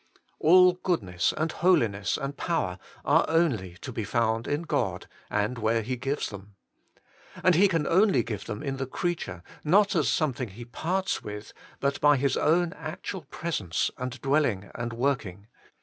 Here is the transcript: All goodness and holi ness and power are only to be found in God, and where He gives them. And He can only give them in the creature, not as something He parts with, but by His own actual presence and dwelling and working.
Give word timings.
All 0.39 0.73
goodness 0.73 1.31
and 1.37 1.51
holi 1.51 1.87
ness 1.87 2.17
and 2.17 2.35
power 2.35 2.79
are 3.05 3.23
only 3.27 3.77
to 3.81 3.91
be 3.91 4.03
found 4.03 4.47
in 4.47 4.63
God, 4.63 5.05
and 5.29 5.59
where 5.59 5.83
He 5.83 5.95
gives 5.95 6.29
them. 6.29 6.55
And 7.43 7.53
He 7.53 7.67
can 7.67 7.85
only 7.85 8.23
give 8.23 8.45
them 8.45 8.63
in 8.63 8.77
the 8.77 8.87
creature, 8.87 9.43
not 9.63 9.95
as 9.95 10.09
something 10.09 10.47
He 10.47 10.65
parts 10.65 11.21
with, 11.23 11.53
but 11.79 12.01
by 12.01 12.17
His 12.17 12.35
own 12.35 12.73
actual 12.73 13.21
presence 13.25 13.91
and 13.95 14.19
dwelling 14.23 14.71
and 14.73 14.91
working. 14.91 15.45